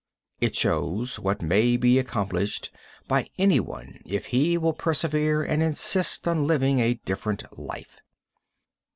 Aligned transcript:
It 0.39 0.55
shows 0.55 1.19
what 1.19 1.43
may 1.43 1.77
be 1.77 1.99
accomplished 1.99 2.71
by 3.07 3.27
anyone 3.37 4.01
if 4.03 4.25
he 4.33 4.57
will 4.57 4.73
persevere 4.73 5.43
and 5.43 5.61
insist 5.61 6.27
on 6.27 6.47
living 6.47 6.79
a 6.79 6.95
different 7.05 7.43
life. 7.59 7.99